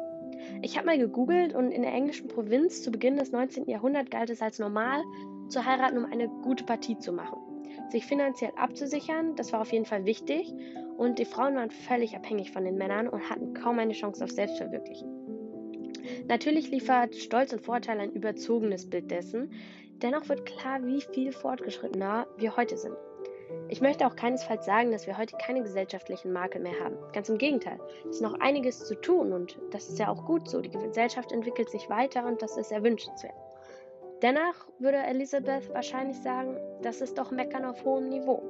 Ich 0.61 0.77
habe 0.77 0.87
mal 0.87 0.97
gegoogelt 0.97 1.53
und 1.53 1.71
in 1.71 1.81
der 1.81 1.93
englischen 1.93 2.27
Provinz 2.27 2.81
zu 2.81 2.91
Beginn 2.91 3.17
des 3.17 3.31
19. 3.31 3.69
Jahrhunderts 3.69 4.09
galt 4.09 4.29
es 4.29 4.41
als 4.41 4.59
normal, 4.59 5.03
zu 5.49 5.65
heiraten, 5.65 5.97
um 5.97 6.05
eine 6.05 6.27
gute 6.27 6.63
Partie 6.63 6.97
zu 6.97 7.11
machen. 7.11 7.37
Sich 7.89 8.05
finanziell 8.05 8.51
abzusichern, 8.55 9.35
das 9.35 9.53
war 9.53 9.61
auf 9.61 9.71
jeden 9.71 9.85
Fall 9.85 10.05
wichtig 10.05 10.53
und 10.97 11.19
die 11.19 11.25
Frauen 11.25 11.55
waren 11.55 11.69
völlig 11.69 12.15
abhängig 12.15 12.51
von 12.51 12.63
den 12.63 12.77
Männern 12.77 13.07
und 13.07 13.29
hatten 13.29 13.53
kaum 13.53 13.77
eine 13.79 13.93
Chance 13.93 14.23
auf 14.23 14.31
Selbstverwirklichen. 14.31 15.07
Natürlich 16.27 16.71
liefert 16.71 17.15
Stolz 17.15 17.53
und 17.53 17.61
Vorteil 17.61 17.99
ein 17.99 18.11
überzogenes 18.11 18.89
Bild 18.89 19.11
dessen, 19.11 19.51
dennoch 20.01 20.29
wird 20.29 20.45
klar, 20.45 20.83
wie 20.85 21.01
viel 21.01 21.31
fortgeschrittener 21.31 22.27
wir 22.37 22.55
heute 22.55 22.77
sind. 22.77 22.95
Ich 23.67 23.81
möchte 23.81 24.05
auch 24.05 24.15
keinesfalls 24.15 24.65
sagen, 24.65 24.91
dass 24.91 25.07
wir 25.07 25.17
heute 25.17 25.35
keine 25.37 25.63
gesellschaftlichen 25.63 26.31
Makel 26.31 26.61
mehr 26.61 26.79
haben. 26.79 26.95
Ganz 27.13 27.29
im 27.29 27.37
Gegenteil. 27.37 27.79
Es 28.09 28.17
ist 28.17 28.21
noch 28.21 28.39
einiges 28.39 28.85
zu 28.85 28.95
tun 28.95 29.33
und 29.33 29.59
das 29.71 29.89
ist 29.89 29.99
ja 29.99 30.09
auch 30.09 30.25
gut 30.25 30.47
so. 30.49 30.61
Die 30.61 30.69
Gesellschaft 30.69 31.31
entwickelt 31.31 31.69
sich 31.69 31.89
weiter 31.89 32.25
und 32.25 32.41
das 32.41 32.57
ist 32.57 32.71
erwünschenswert. 32.71 33.33
Dennoch 34.21 34.67
würde 34.79 34.97
Elisabeth 34.97 35.73
wahrscheinlich 35.73 36.17
sagen, 36.21 36.57
das 36.81 37.01
ist 37.01 37.17
doch 37.17 37.31
Meckern 37.31 37.65
auf 37.65 37.83
hohem 37.83 38.09
Niveau. 38.09 38.41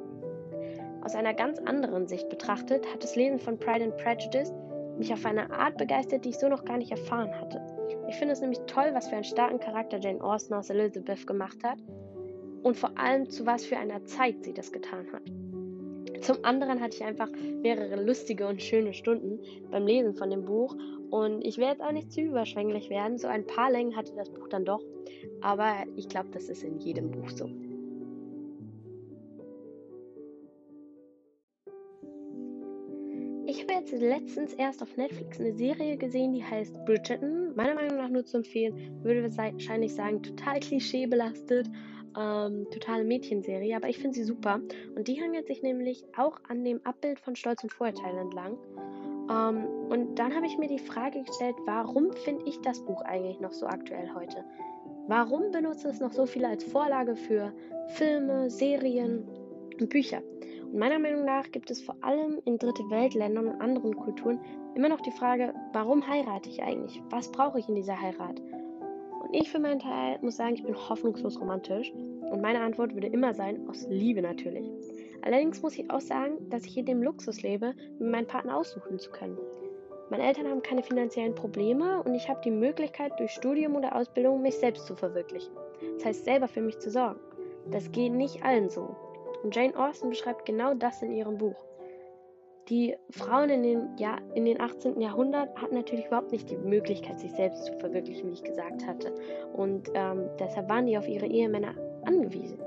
Aus 1.04 1.16
einer 1.16 1.34
ganz 1.34 1.60
anderen 1.60 2.08
Sicht 2.08 2.30
betrachtet 2.30 2.86
hat 2.92 3.04
das 3.04 3.16
Lesen 3.16 3.40
von 3.40 3.58
Pride 3.58 3.86
and 3.86 3.98
Prejudice 3.98 4.54
mich 4.98 5.12
auf 5.12 5.26
eine 5.26 5.52
Art 5.52 5.78
begeistert, 5.78 6.24
die 6.24 6.30
ich 6.30 6.40
so 6.40 6.48
noch 6.48 6.66
gar 6.66 6.78
nicht 6.78 6.92
erfahren 6.92 7.34
hatte. 7.40 7.62
Ich 8.08 8.16
finde 8.16 8.34
es 8.34 8.42
nämlich 8.42 8.60
toll, 8.68 8.92
was 8.94 9.08
für 9.10 9.16
einen 9.16 9.24
starken 9.24 9.60
Charakter 9.60 10.00
Jane 10.00 10.22
Austen 10.22 10.54
aus 10.54 10.70
Elizabeth 10.70 11.28
gemacht 11.28 11.58
hat 11.64 11.80
und 12.66 12.76
vor 12.76 12.98
allem 12.98 13.30
zu 13.30 13.46
was 13.46 13.64
für 13.64 13.78
einer 13.78 14.04
Zeit 14.06 14.44
sie 14.44 14.52
das 14.52 14.72
getan 14.72 15.06
hat. 15.14 15.22
Zum 16.24 16.44
anderen 16.44 16.82
hatte 16.82 16.98
ich 16.98 17.04
einfach 17.04 17.30
mehrere 17.62 18.04
lustige 18.04 18.48
und 18.48 18.60
schöne 18.60 18.92
Stunden 18.92 19.40
beim 19.70 19.86
Lesen 19.86 20.16
von 20.16 20.32
dem 20.32 20.46
Buch 20.46 20.76
und 21.12 21.46
ich 21.46 21.60
werde 21.60 21.74
jetzt 21.74 21.84
auch 21.84 21.92
nicht 21.92 22.12
zu 22.12 22.22
überschwänglich 22.22 22.90
werden. 22.90 23.20
So 23.20 23.28
ein 23.28 23.46
paar 23.46 23.70
Längen 23.70 23.96
hatte 23.96 24.16
das 24.16 24.32
Buch 24.32 24.48
dann 24.48 24.66
doch, 24.66 24.82
aber 25.42 25.84
ich 25.96 26.10
glaube, 26.10 26.30
das 26.32 26.50
ist 26.50 26.64
in 26.64 26.80
jedem 26.80 27.12
Buch 27.12 27.30
so. 27.30 27.48
Ich 33.46 33.62
habe 33.62 33.74
jetzt 33.74 33.94
letztens 33.94 34.54
erst 34.56 34.82
auf 34.82 34.98
Netflix 34.98 35.40
eine 35.40 35.54
Serie 35.54 35.98
gesehen, 35.98 36.34
die 36.34 36.44
heißt 36.44 36.84
Bridgerton. 36.86 37.56
Meiner 37.56 37.76
Meinung 37.76 37.98
nach 37.98 38.10
nur 38.10 38.26
zu 38.26 38.38
empfehlen, 38.38 39.00
würde 39.04 39.22
wahrscheinlich 39.38 39.94
sagen, 39.94 40.24
total 40.24 40.60
klischeebelastet, 40.60 41.70
ähm, 42.18 42.68
totale 42.72 43.04
Mädchenserie, 43.04 43.76
aber 43.76 43.90
ich 43.90 43.98
finde 43.98 44.16
sie 44.16 44.24
super. 44.24 44.60
Und 44.96 45.08
die 45.08 45.22
hangelt 45.22 45.48
sich 45.48 45.62
nämlich 45.62 46.06
auch 46.18 46.40
an 46.48 46.64
dem 46.64 46.80
Abbild 46.86 47.20
von 47.20 47.36
Stolz 47.36 47.64
und 47.64 47.72
Vorurteil 47.72 48.18
entlang. 48.18 48.58
Ähm, 49.30 49.66
und 49.90 50.16
dann 50.16 50.36
habe 50.36 50.46
ich 50.46 50.58
mir 50.58 50.68
die 50.68 50.80
Frage 50.80 51.24
gestellt, 51.24 51.56
warum 51.66 52.12
finde 52.14 52.46
ich 52.46 52.60
das 52.62 52.84
Buch 52.86 53.02
eigentlich 53.02 53.40
noch 53.40 53.54
so 53.54 53.66
aktuell 53.66 54.10
heute? 54.14 54.44
Warum 55.08 55.52
benutzen 55.52 55.90
es 55.90 56.00
noch 56.00 56.14
so 56.14 56.26
viele 56.26 56.48
als 56.48 56.64
Vorlage 56.64 57.16
für 57.16 57.54
Filme, 57.90 58.50
Serien 58.50 59.28
und 59.80 59.90
Bücher? 59.90 60.22
Und 60.64 60.80
meiner 60.80 61.00
Meinung 61.00 61.26
nach 61.26 61.52
gibt 61.52 61.70
es 61.70 61.82
vor 61.82 61.96
allem 62.02 62.42
in 62.46 62.58
Dritte 62.58 62.84
Weltländern 62.90 63.48
und 63.48 63.62
anderen 63.62 63.96
Kulturen 63.96 64.40
immer 64.76 64.90
noch 64.90 65.02
die 65.02 65.12
Frage, 65.12 65.54
warum 65.74 66.08
heirate 66.08 66.50
ich 66.50 66.62
eigentlich? 66.62 67.02
Was 67.10 67.32
brauche 67.32 67.60
ich 67.60 67.70
in 67.70 67.76
dieser 67.76 68.00
Heirat? 68.00 68.42
Und 69.26 69.34
ich 69.34 69.50
für 69.50 69.60
meinen 69.60 69.80
Teil 69.80 70.20
muss 70.22 70.38
sagen, 70.38 70.54
ich 70.54 70.64
bin 70.64 70.76
hoffnungslos 70.76 71.40
romantisch. 71.40 71.92
Und 71.92 72.42
meine 72.42 72.62
Antwort 72.62 72.94
würde 72.94 73.08
immer 73.08 73.34
sein, 73.34 73.68
aus 73.68 73.88
Liebe 73.90 74.22
natürlich. 74.22 74.70
Allerdings 75.24 75.64
muss 75.64 75.78
ich 75.78 75.90
auch 75.90 76.02
sagen, 76.02 76.48
dass 76.50 76.66
ich 76.66 76.78
in 76.78 76.86
dem 76.86 77.02
Luxus 77.02 77.42
lebe, 77.42 77.74
mir 77.98 78.10
meinen 78.10 78.28
Partner 78.28 78.56
aussuchen 78.56 79.00
zu 79.00 79.10
können. 79.10 79.38
Meine 80.12 80.28
Eltern 80.28 80.48
haben 80.48 80.62
keine 80.62 80.84
finanziellen 80.84 81.34
Probleme 81.34 82.04
und 82.04 82.14
ich 82.14 82.30
habe 82.30 82.42
die 82.46 82.52
Möglichkeit, 82.52 83.20
durch 83.20 83.32
Studium 83.32 83.76
oder 83.76 83.96
Ausbildung 83.96 84.44
mich 84.44 84.56
selbst 84.58 84.86
zu 84.86 84.96
verwirklichen. 84.96 85.52
Das 85.96 86.06
heißt, 86.06 86.26
selber 86.26 86.48
für 86.48 86.62
mich 86.62 86.78
zu 86.78 86.92
sorgen. 86.92 87.20
Das 87.72 87.92
geht 87.92 88.14
nicht 88.14 88.44
allen 88.44 88.70
so. 88.70 88.96
Und 89.42 89.56
Jane 89.56 89.76
Austen 89.76 90.10
beschreibt 90.10 90.46
genau 90.46 90.76
das 90.76 91.02
in 91.02 91.12
ihrem 91.12 91.40
Buch. 91.40 91.56
Die 92.70 92.96
Frauen 93.12 93.50
in 93.50 93.62
den, 93.62 93.90
ja, 93.98 94.18
in 94.34 94.46
den 94.46 94.60
18. 94.60 95.00
Jahrhundert 95.00 95.56
hatten 95.62 95.76
natürlich 95.76 96.08
überhaupt 96.08 96.32
nicht 96.32 96.50
die 96.50 96.58
Möglichkeit, 96.58 97.20
sich 97.20 97.32
selbst 97.32 97.66
zu 97.66 97.74
verwirklichen, 97.74 98.30
wie 98.30 98.34
ich 98.34 98.44
gesagt 98.44 98.86
hatte. 98.88 99.14
Und 99.54 99.92
ähm, 99.94 100.30
deshalb 100.40 100.68
waren 100.68 100.88
die 100.88 100.98
auf 100.98 101.08
ihre 101.08 101.28
Ehemänner 101.28 101.76
angewiesen. 102.06 102.58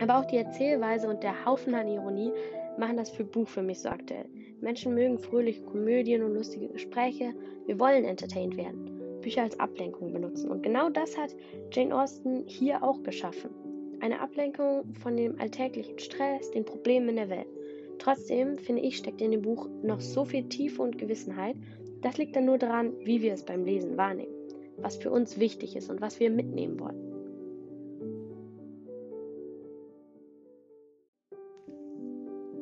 Aber 0.00 0.18
auch 0.18 0.26
die 0.26 0.36
Erzählweise 0.36 1.08
und 1.08 1.22
der 1.22 1.46
Haufen 1.46 1.74
an 1.74 1.88
Ironie 1.88 2.30
machen 2.76 2.98
das 2.98 3.10
für 3.10 3.24
Buch 3.24 3.48
für 3.48 3.62
mich 3.62 3.80
so 3.80 3.88
aktuell. 3.88 4.26
Menschen 4.60 4.94
mögen 4.94 5.18
fröhliche 5.18 5.62
Komödien 5.62 6.22
und 6.22 6.34
lustige 6.34 6.68
Gespräche. 6.68 7.32
Wir 7.66 7.80
wollen 7.80 8.04
entertained 8.04 8.56
werden. 8.56 8.92
Bücher 9.22 9.42
als 9.42 9.58
Ablenkung 9.58 10.12
benutzen. 10.12 10.50
Und 10.50 10.62
genau 10.62 10.90
das 10.90 11.16
hat 11.16 11.34
Jane 11.72 11.94
Austen 11.94 12.44
hier 12.46 12.82
auch 12.82 13.02
geschaffen. 13.02 13.50
Eine 14.00 14.20
Ablenkung 14.20 14.92
von 14.94 15.16
dem 15.16 15.40
alltäglichen 15.40 15.98
Stress, 15.98 16.50
den 16.50 16.64
Problemen 16.64 17.10
in 17.10 17.16
der 17.16 17.30
Welt. 17.30 17.46
Trotzdem, 18.02 18.58
finde 18.58 18.82
ich, 18.82 18.96
steckt 18.96 19.20
in 19.20 19.30
dem 19.30 19.42
Buch 19.42 19.68
noch 19.84 20.00
so 20.00 20.24
viel 20.24 20.48
Tiefe 20.48 20.82
und 20.82 20.98
Gewissenheit. 20.98 21.54
Das 22.00 22.18
liegt 22.18 22.34
dann 22.34 22.46
nur 22.46 22.58
daran, 22.58 22.92
wie 23.04 23.22
wir 23.22 23.32
es 23.32 23.44
beim 23.44 23.64
Lesen 23.64 23.96
wahrnehmen. 23.96 24.34
Was 24.78 24.96
für 24.96 25.12
uns 25.12 25.38
wichtig 25.38 25.76
ist 25.76 25.88
und 25.88 26.00
was 26.00 26.18
wir 26.18 26.28
mitnehmen 26.28 26.80
wollen. 26.80 27.00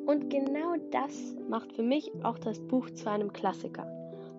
Und 0.06 0.28
genau 0.28 0.76
das 0.90 1.34
macht 1.48 1.72
für 1.72 1.84
mich 1.84 2.12
auch 2.22 2.38
das 2.38 2.60
Buch 2.60 2.90
zu 2.90 3.10
einem 3.10 3.32
Klassiker. 3.32 3.86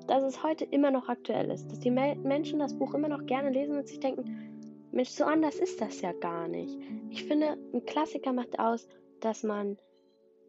Dass 0.05 0.21
es 0.21 0.43
heute 0.43 0.65
immer 0.65 0.91
noch 0.91 1.09
aktuell 1.09 1.49
ist, 1.49 1.71
dass 1.71 1.79
die 1.79 1.89
Menschen 1.89 2.59
das 2.59 2.77
Buch 2.77 2.93
immer 2.93 3.07
noch 3.07 3.25
gerne 3.25 3.49
lesen 3.49 3.75
und 3.75 3.87
sich 3.87 3.99
denken, 3.99 4.61
Mensch, 4.91 5.09
so 5.09 5.23
anders 5.23 5.55
ist 5.55 5.81
das 5.81 5.99
ja 6.01 6.11
gar 6.11 6.47
nicht. 6.47 6.77
Ich 7.09 7.23
finde, 7.23 7.57
ein 7.73 7.83
Klassiker 7.87 8.33
macht 8.33 8.59
aus, 8.59 8.87
dass 9.19 9.41
man 9.41 9.77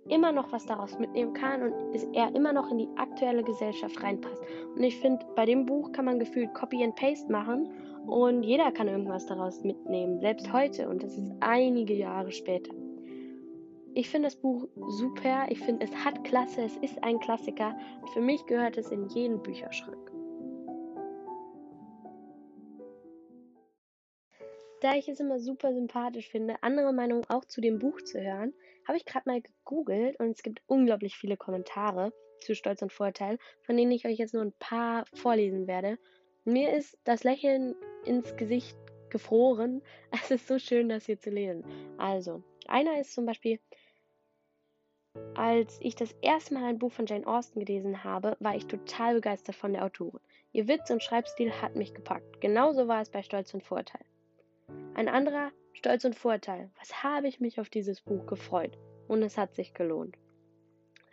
immer 0.08 0.32
noch 0.32 0.52
was 0.52 0.66
daraus 0.66 0.98
mitnehmen 0.98 1.32
kann 1.32 1.62
und 1.62 1.72
er 2.14 2.34
immer 2.34 2.52
noch 2.52 2.70
in 2.70 2.78
die 2.78 2.88
aktuelle 2.96 3.42
Gesellschaft 3.42 4.02
reinpasst. 4.02 4.42
Und 4.74 4.82
ich 4.82 4.96
finde, 4.98 5.24
bei 5.36 5.46
dem 5.46 5.66
Buch 5.66 5.92
kann 5.92 6.04
man 6.04 6.18
gefühlt 6.18 6.52
Copy 6.54 6.82
and 6.82 6.96
Paste 6.96 7.30
machen 7.30 7.70
und 8.06 8.42
jeder 8.42 8.72
kann 8.72 8.88
irgendwas 8.88 9.26
daraus 9.26 9.62
mitnehmen, 9.62 10.20
selbst 10.20 10.52
heute 10.52 10.88
und 10.88 11.02
das 11.02 11.16
ist 11.16 11.32
einige 11.40 11.94
Jahre 11.94 12.32
später. 12.32 12.72
Ich 13.94 14.08
finde 14.08 14.28
das 14.28 14.36
Buch 14.36 14.68
super. 14.88 15.46
Ich 15.50 15.60
finde, 15.60 15.84
es 15.84 15.94
hat 15.94 16.24
Klasse. 16.24 16.62
Es 16.62 16.76
ist 16.78 17.02
ein 17.04 17.20
Klassiker. 17.20 17.76
Für 18.14 18.22
mich 18.22 18.46
gehört 18.46 18.78
es 18.78 18.90
in 18.90 19.06
jeden 19.08 19.42
Bücherschrank. 19.42 20.11
Da 24.82 24.96
ich 24.96 25.08
es 25.08 25.20
immer 25.20 25.38
super 25.38 25.72
sympathisch 25.72 26.28
finde, 26.28 26.56
andere 26.60 26.92
Meinungen 26.92 27.24
auch 27.28 27.44
zu 27.44 27.60
dem 27.60 27.78
Buch 27.78 28.02
zu 28.02 28.20
hören, 28.20 28.52
habe 28.84 28.98
ich 28.98 29.04
gerade 29.04 29.28
mal 29.30 29.40
gegoogelt 29.40 30.18
und 30.18 30.30
es 30.30 30.42
gibt 30.42 30.60
unglaublich 30.66 31.14
viele 31.14 31.36
Kommentare 31.36 32.12
zu 32.40 32.56
Stolz 32.56 32.82
und 32.82 32.92
Vorteil, 32.92 33.38
von 33.60 33.76
denen 33.76 33.92
ich 33.92 34.06
euch 34.06 34.18
jetzt 34.18 34.34
nur 34.34 34.42
ein 34.42 34.52
paar 34.58 35.04
vorlesen 35.14 35.68
werde. 35.68 36.00
Mir 36.44 36.74
ist 36.74 36.98
das 37.04 37.22
Lächeln 37.22 37.76
ins 38.04 38.34
Gesicht 38.34 38.76
gefroren. 39.08 39.82
Es 40.10 40.32
ist 40.32 40.48
so 40.48 40.58
schön, 40.58 40.88
das 40.88 41.06
hier 41.06 41.20
zu 41.20 41.30
lesen. 41.30 41.64
Also, 41.96 42.42
einer 42.66 42.98
ist 42.98 43.14
zum 43.14 43.24
Beispiel, 43.24 43.60
als 45.36 45.78
ich 45.80 45.94
das 45.94 46.12
erste 46.22 46.54
Mal 46.54 46.64
ein 46.64 46.80
Buch 46.80 46.90
von 46.90 47.06
Jane 47.06 47.28
Austen 47.28 47.64
gelesen 47.64 48.02
habe, 48.02 48.36
war 48.40 48.56
ich 48.56 48.66
total 48.66 49.14
begeistert 49.14 49.54
von 49.54 49.74
der 49.74 49.84
Autorin. 49.84 50.18
Ihr 50.50 50.66
Witz 50.66 50.90
und 50.90 51.04
Schreibstil 51.04 51.52
hat 51.62 51.76
mich 51.76 51.94
gepackt. 51.94 52.40
Genauso 52.40 52.88
war 52.88 53.00
es 53.00 53.10
bei 53.10 53.22
Stolz 53.22 53.54
und 53.54 53.62
Vorteil. 53.62 54.02
Ein 54.94 55.08
anderer, 55.08 55.50
Stolz 55.72 56.04
und 56.04 56.14
Vorteil. 56.14 56.70
Was 56.78 57.02
habe 57.02 57.26
ich 57.26 57.40
mich 57.40 57.58
auf 57.58 57.70
dieses 57.70 58.02
Buch 58.02 58.26
gefreut? 58.26 58.76
Und 59.08 59.22
es 59.22 59.38
hat 59.38 59.54
sich 59.54 59.72
gelohnt. 59.72 60.16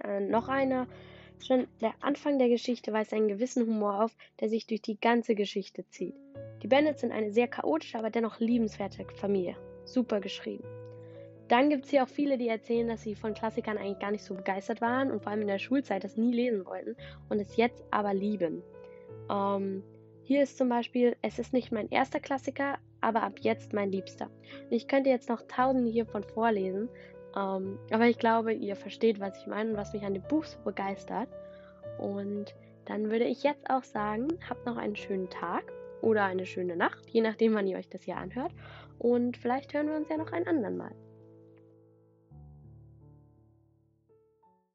Äh, 0.03 0.19
noch 0.19 0.49
einer, 0.49 0.87
schon 1.39 1.67
der 1.81 1.93
Anfang 2.01 2.39
der 2.39 2.49
Geschichte 2.49 2.91
weist 2.91 3.13
einen 3.13 3.29
gewissen 3.29 3.65
Humor 3.65 4.03
auf, 4.03 4.15
der 4.41 4.49
sich 4.49 4.67
durch 4.67 4.81
die 4.81 4.99
ganze 4.99 5.33
Geschichte 5.33 5.87
zieht. 5.87 6.15
Die 6.61 6.67
Bennets 6.67 7.01
sind 7.01 7.13
eine 7.13 7.31
sehr 7.31 7.47
chaotische, 7.47 7.97
aber 7.97 8.09
dennoch 8.09 8.39
liebenswerte 8.39 9.05
Familie. 9.15 9.55
Super 9.85 10.19
geschrieben. 10.19 10.65
Dann 11.47 11.69
gibt 11.69 11.85
es 11.85 11.91
hier 11.91 12.03
auch 12.03 12.09
viele, 12.09 12.37
die 12.37 12.49
erzählen, 12.49 12.87
dass 12.87 13.01
sie 13.01 13.15
von 13.15 13.33
Klassikern 13.33 13.77
eigentlich 13.77 13.99
gar 13.99 14.11
nicht 14.11 14.23
so 14.23 14.35
begeistert 14.35 14.81
waren 14.81 15.09
und 15.09 15.23
vor 15.23 15.31
allem 15.31 15.41
in 15.41 15.47
der 15.47 15.57
Schulzeit 15.57 16.03
das 16.03 16.17
nie 16.17 16.33
lesen 16.33 16.65
wollten 16.65 16.95
und 17.29 17.39
es 17.39 17.55
jetzt 17.55 17.83
aber 17.91 18.13
lieben. 18.13 18.61
Ähm, 19.31 19.83
hier 20.21 20.43
ist 20.43 20.57
zum 20.57 20.69
Beispiel, 20.69 21.15
es 21.23 21.39
ist 21.39 21.53
nicht 21.53 21.71
mein 21.71 21.89
erster 21.89 22.19
Klassiker, 22.19 22.77
aber 23.01 23.23
ab 23.23 23.39
jetzt 23.41 23.73
mein 23.73 23.91
Liebster. 23.91 24.29
Ich 24.69 24.87
könnte 24.87 25.09
jetzt 25.09 25.29
noch 25.29 25.41
tausende 25.47 25.91
hiervon 25.91 26.23
vorlesen, 26.23 26.89
ähm, 27.35 27.79
aber 27.91 28.07
ich 28.07 28.17
glaube, 28.17 28.53
ihr 28.53 28.75
versteht, 28.75 29.19
was 29.19 29.37
ich 29.39 29.47
meine 29.47 29.71
und 29.71 29.77
was 29.77 29.93
mich 29.93 30.03
an 30.03 30.13
dem 30.13 30.23
Buch 30.23 30.45
so 30.45 30.57
begeistert. 30.63 31.29
Und 31.97 32.55
dann 32.85 33.11
würde 33.11 33.25
ich 33.25 33.43
jetzt 33.43 33.69
auch 33.69 33.83
sagen, 33.83 34.27
habt 34.49 34.65
noch 34.65 34.77
einen 34.77 34.95
schönen 34.95 35.29
Tag 35.29 35.63
oder 36.01 36.23
eine 36.23 36.45
schöne 36.45 36.75
Nacht, 36.75 37.09
je 37.09 37.21
nachdem, 37.21 37.53
wann 37.53 37.67
ihr 37.67 37.77
euch 37.77 37.89
das 37.89 38.03
hier 38.03 38.17
anhört. 38.17 38.51
Und 38.97 39.37
vielleicht 39.37 39.73
hören 39.73 39.87
wir 39.87 39.95
uns 39.95 40.09
ja 40.09 40.17
noch 40.17 40.31
einen 40.31 40.47
anderen 40.47 40.77
Mal. 40.77 40.91